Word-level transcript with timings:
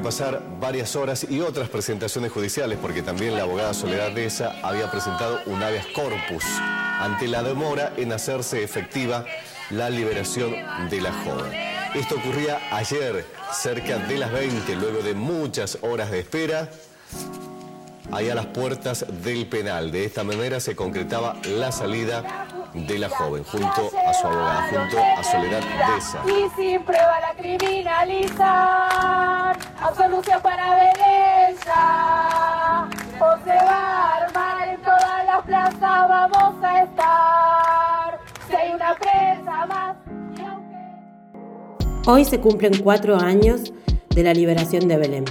pasar 0.00 0.42
varias 0.60 0.96
horas 0.96 1.26
y 1.28 1.40
otras 1.40 1.68
presentaciones 1.68 2.32
judiciales 2.32 2.78
porque 2.80 3.02
también 3.02 3.36
la 3.36 3.42
abogada 3.42 3.74
Soledad 3.74 4.12
Deza 4.12 4.54
había 4.62 4.90
presentado 4.90 5.40
un 5.46 5.62
habeas 5.62 5.86
corpus 5.86 6.44
ante 7.00 7.28
la 7.28 7.42
demora 7.42 7.92
en 7.96 8.12
hacerse 8.12 8.62
efectiva 8.62 9.24
la 9.70 9.90
liberación 9.90 10.54
de 10.88 11.00
la 11.00 11.12
joven. 11.12 11.52
Esto 11.94 12.16
ocurría 12.16 12.60
ayer, 12.70 13.24
cerca 13.52 13.98
de 13.98 14.18
las 14.18 14.32
20, 14.32 14.76
luego 14.76 15.02
de 15.02 15.14
muchas 15.14 15.78
horas 15.82 16.10
de 16.10 16.20
espera, 16.20 16.68
ahí 18.12 18.28
a 18.28 18.34
las 18.34 18.46
puertas 18.46 19.06
del 19.22 19.46
penal. 19.46 19.90
De 19.90 20.04
esta 20.04 20.24
manera 20.24 20.60
se 20.60 20.76
concretaba 20.76 21.36
la 21.44 21.72
salida 21.72 22.46
de 22.74 22.98
la 22.98 23.08
joven, 23.08 23.44
junto 23.44 23.90
a 24.06 24.12
su 24.14 24.26
abogada, 24.26 24.68
junto 24.70 24.98
a 24.98 25.24
Soledad 25.24 25.62
Deza. 25.94 26.18
Y 26.26 26.50
sin 26.56 26.82
prueba 26.82 27.20
la 27.20 27.32
criminalizar, 27.34 29.56
absolución 29.82 30.40
para 30.42 30.74
ver 30.74 30.96
ella. 31.50 32.88
O 33.18 33.44
se 33.44 33.50
va 33.50 33.80
a 33.80 34.16
armar 34.16 34.68
en 34.68 34.80
todas 34.82 35.26
las 35.26 35.42
plazas, 35.44 36.08
vamos 36.08 36.64
a 36.64 36.82
estar. 36.82 38.20
Si 38.48 38.74
una 38.74 38.94
presa 38.94 39.66
más. 39.66 39.96
Hoy 42.06 42.24
se 42.24 42.40
cumplen 42.40 42.82
cuatro 42.82 43.16
años 43.16 43.72
de 44.14 44.22
la 44.22 44.32
liberación 44.32 44.88
de 44.88 44.96
Belén, 44.96 45.24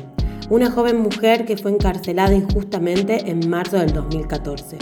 una 0.49 0.71
joven 0.71 1.01
mujer 1.01 1.45
que 1.45 1.57
fue 1.57 1.71
encarcelada 1.71 2.33
injustamente 2.33 3.29
en 3.29 3.49
marzo 3.49 3.77
del 3.77 3.91
2014 3.93 4.77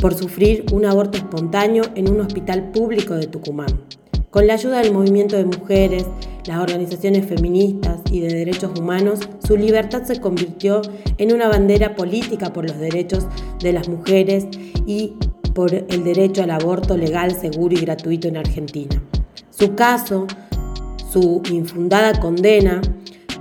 por 0.00 0.14
sufrir 0.14 0.64
un 0.72 0.86
aborto 0.86 1.18
espontáneo 1.18 1.84
en 1.94 2.08
un 2.08 2.20
hospital 2.20 2.70
público 2.70 3.14
de 3.14 3.26
Tucumán. 3.26 3.80
Con 4.30 4.46
la 4.46 4.54
ayuda 4.54 4.82
del 4.82 4.92
movimiento 4.92 5.36
de 5.36 5.46
mujeres, 5.46 6.04
las 6.46 6.60
organizaciones 6.60 7.26
feministas 7.26 8.00
y 8.10 8.20
de 8.20 8.28
derechos 8.28 8.78
humanos, 8.78 9.20
su 9.46 9.56
libertad 9.56 10.02
se 10.04 10.20
convirtió 10.20 10.82
en 11.16 11.32
una 11.32 11.48
bandera 11.48 11.94
política 11.94 12.52
por 12.52 12.68
los 12.68 12.78
derechos 12.78 13.26
de 13.60 13.72
las 13.72 13.88
mujeres 13.88 14.46
y 14.86 15.14
por 15.54 15.72
el 15.72 16.04
derecho 16.04 16.42
al 16.42 16.50
aborto 16.50 16.96
legal, 16.96 17.32
seguro 17.32 17.74
y 17.74 17.80
gratuito 17.80 18.28
en 18.28 18.36
Argentina. 18.36 19.02
Su 19.48 19.74
caso, 19.74 20.26
su 21.10 21.40
infundada 21.50 22.20
condena, 22.20 22.82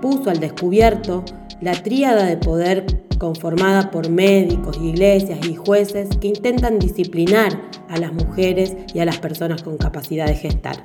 puso 0.01 0.29
al 0.29 0.39
descubierto 0.39 1.25
la 1.59 1.73
tríada 1.83 2.25
de 2.25 2.37
poder 2.37 3.06
conformada 3.17 3.91
por 3.91 4.09
médicos, 4.09 4.77
iglesias 4.77 5.39
y 5.47 5.55
jueces 5.55 6.09
que 6.17 6.27
intentan 6.27 6.79
disciplinar 6.79 7.61
a 7.89 7.97
las 7.97 8.13
mujeres 8.13 8.75
y 8.93 8.99
a 8.99 9.05
las 9.05 9.17
personas 9.17 9.63
con 9.63 9.77
capacidad 9.77 10.27
de 10.27 10.35
gestar. 10.35 10.83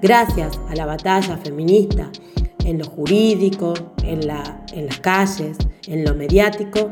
Gracias 0.00 0.58
a 0.68 0.74
la 0.74 0.86
batalla 0.86 1.36
feminista 1.38 2.10
en 2.64 2.78
lo 2.78 2.84
jurídico, 2.84 3.74
en, 4.02 4.26
las 4.26 5.00
calles, 5.00 5.56
en 5.86 6.04
lo 6.04 6.14
mediático, 6.14 6.90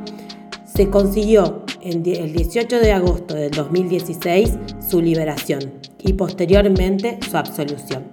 se 0.64 0.89
consiguió 0.91 1.64
el 1.83 2.03
18 2.03 2.81
de 2.81 2.92
agosto 2.92 3.34
del 3.34 3.50
2016 3.50 4.59
su 4.87 5.00
liberación 5.00 5.75
y 6.00 6.14
posteriormente 6.14 7.19
su 7.28 7.37
absolución. 7.37 8.05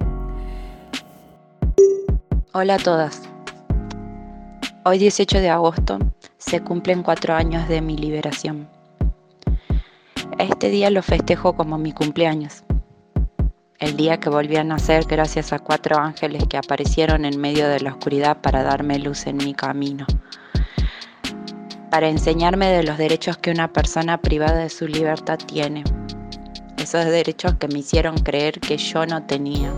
Hola 2.53 2.75
a 2.75 2.79
todas. 2.79 3.32
Hoy 4.85 4.97
18 4.97 5.39
de 5.39 5.49
agosto 5.49 5.97
se 6.37 6.59
cumplen 6.59 7.03
cuatro 7.03 7.33
años 7.33 7.69
de 7.69 7.79
mi 7.79 7.95
liberación. 7.95 8.67
Este 10.37 10.69
día 10.69 10.89
lo 10.89 11.01
festejo 11.01 11.55
como 11.55 11.77
mi 11.77 11.93
cumpleaños. 11.93 12.65
El 13.79 13.95
día 13.95 14.19
que 14.19 14.27
volví 14.27 14.57
a 14.57 14.65
nacer 14.65 15.05
gracias 15.05 15.53
a 15.53 15.59
cuatro 15.59 15.97
ángeles 15.97 16.43
que 16.49 16.57
aparecieron 16.57 17.23
en 17.23 17.39
medio 17.39 17.69
de 17.69 17.79
la 17.79 17.91
oscuridad 17.91 18.41
para 18.41 18.61
darme 18.61 18.99
luz 18.99 19.25
en 19.25 19.37
mi 19.37 19.53
camino. 19.53 20.05
Para 21.89 22.09
enseñarme 22.09 22.67
de 22.67 22.83
los 22.83 22.97
derechos 22.97 23.37
que 23.37 23.51
una 23.51 23.71
persona 23.71 24.17
privada 24.17 24.57
de 24.57 24.69
su 24.69 24.85
libertad 24.85 25.37
tiene. 25.37 25.85
Esos 26.75 27.05
derechos 27.05 27.53
que 27.53 27.69
me 27.69 27.79
hicieron 27.79 28.17
creer 28.17 28.59
que 28.59 28.75
yo 28.75 29.05
no 29.05 29.23
tenía. 29.23 29.73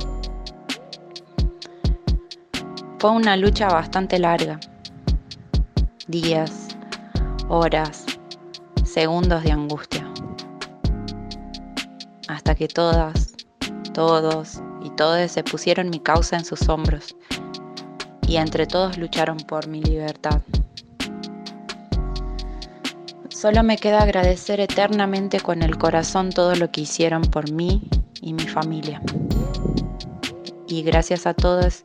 Fue 2.98 3.12
una 3.12 3.38
lucha 3.38 3.68
bastante 3.68 4.18
larga 4.18 4.60
días, 6.08 6.68
horas, 7.50 8.06
segundos 8.84 9.44
de 9.44 9.52
angustia. 9.52 10.08
Hasta 12.28 12.54
que 12.54 12.68
todas, 12.68 13.34
todos 13.94 14.62
y 14.84 14.92
todas 14.92 15.32
se 15.32 15.44
pusieron 15.44 15.90
mi 15.90 16.00
causa 16.00 16.38
en 16.38 16.46
sus 16.46 16.70
hombros 16.70 17.16
y 18.28 18.36
entre 18.36 18.68
todos 18.68 18.98
lucharon 18.98 19.38
por 19.38 19.68
mi 19.68 19.82
libertad. 19.82 20.42
Solo 23.30 23.64
me 23.64 23.78
queda 23.78 24.02
agradecer 24.04 24.60
eternamente 24.60 25.40
con 25.40 25.64
el 25.64 25.78
corazón 25.78 26.30
todo 26.30 26.56
lo 26.56 26.72
que 26.72 26.82
hicieron 26.82 27.24
por 27.24 27.52
mí 27.52 27.88
y 28.22 28.34
mi 28.34 28.48
familia. 28.48 29.02
Y 30.68 30.84
gracias 30.84 31.26
a 31.26 31.34
todos 31.34 31.82